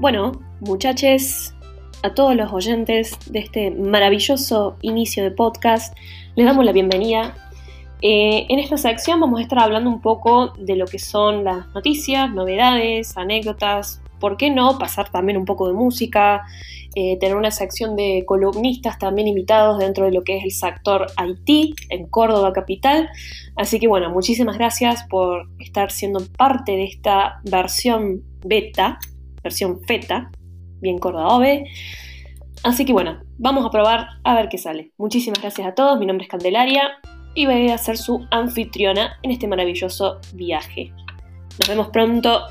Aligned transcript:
Bueno, 0.00 0.32
muchachos, 0.60 1.52
a 2.02 2.14
todos 2.14 2.34
los 2.34 2.50
oyentes 2.54 3.18
de 3.26 3.40
este 3.40 3.70
maravilloso 3.70 4.78
inicio 4.80 5.22
de 5.22 5.30
podcast, 5.30 5.94
les 6.36 6.46
damos 6.46 6.64
la 6.64 6.72
bienvenida. 6.72 7.34
Eh, 8.00 8.46
en 8.48 8.58
esta 8.58 8.78
sección 8.78 9.20
vamos 9.20 9.40
a 9.40 9.42
estar 9.42 9.58
hablando 9.58 9.90
un 9.90 10.00
poco 10.00 10.54
de 10.58 10.74
lo 10.76 10.86
que 10.86 10.98
son 10.98 11.44
las 11.44 11.66
noticias, 11.74 12.32
novedades, 12.32 13.14
anécdotas, 13.18 14.00
por 14.18 14.38
qué 14.38 14.48
no 14.48 14.78
pasar 14.78 15.10
también 15.10 15.36
un 15.36 15.44
poco 15.44 15.68
de 15.68 15.74
música, 15.74 16.46
eh, 16.94 17.18
tener 17.18 17.36
una 17.36 17.50
sección 17.50 17.94
de 17.94 18.24
columnistas 18.26 18.98
también 18.98 19.28
invitados 19.28 19.80
dentro 19.80 20.06
de 20.06 20.12
lo 20.12 20.24
que 20.24 20.38
es 20.38 20.44
el 20.44 20.52
sector 20.52 21.08
Haití 21.18 21.74
en 21.90 22.06
Córdoba 22.06 22.54
capital. 22.54 23.10
Así 23.54 23.78
que 23.78 23.86
bueno, 23.86 24.08
muchísimas 24.08 24.56
gracias 24.56 25.04
por 25.10 25.46
estar 25.58 25.90
siendo 25.90 26.20
parte 26.38 26.72
de 26.72 26.84
esta 26.84 27.42
versión 27.44 28.22
beta 28.42 28.98
versión 29.42 29.80
feta, 29.86 30.30
bien 30.80 30.98
cordaove. 30.98 31.64
Así 32.62 32.84
que 32.84 32.92
bueno, 32.92 33.20
vamos 33.38 33.64
a 33.64 33.70
probar 33.70 34.08
a 34.24 34.34
ver 34.34 34.48
qué 34.48 34.58
sale. 34.58 34.92
Muchísimas 34.98 35.40
gracias 35.40 35.66
a 35.66 35.74
todos, 35.74 35.98
mi 35.98 36.06
nombre 36.06 36.24
es 36.24 36.30
Candelaria 36.30 36.98
y 37.34 37.46
voy 37.46 37.70
a 37.70 37.78
ser 37.78 37.96
su 37.96 38.26
anfitriona 38.30 39.18
en 39.22 39.30
este 39.30 39.46
maravilloso 39.46 40.20
viaje. 40.34 40.92
Nos 41.58 41.68
vemos 41.68 41.88
pronto. 41.88 42.46